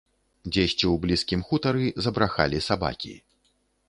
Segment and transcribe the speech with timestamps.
[0.53, 3.13] Дзесьці ў блізкім хутары забрахалі сабакі.